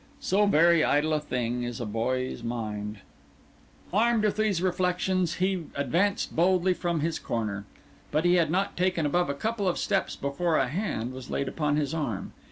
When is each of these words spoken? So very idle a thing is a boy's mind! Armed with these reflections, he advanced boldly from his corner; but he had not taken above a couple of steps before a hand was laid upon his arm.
So 0.19 0.47
very 0.47 0.83
idle 0.83 1.13
a 1.13 1.19
thing 1.19 1.61
is 1.61 1.79
a 1.79 1.85
boy's 1.85 2.41
mind! 2.41 3.01
Armed 3.93 4.23
with 4.23 4.35
these 4.35 4.59
reflections, 4.59 5.35
he 5.35 5.65
advanced 5.75 6.35
boldly 6.35 6.73
from 6.73 7.01
his 7.01 7.19
corner; 7.19 7.65
but 8.09 8.25
he 8.25 8.33
had 8.33 8.49
not 8.49 8.75
taken 8.75 9.05
above 9.05 9.29
a 9.29 9.35
couple 9.35 9.67
of 9.67 9.77
steps 9.77 10.15
before 10.15 10.57
a 10.57 10.69
hand 10.69 11.13
was 11.13 11.29
laid 11.29 11.47
upon 11.47 11.75
his 11.75 11.93
arm. 11.93 12.33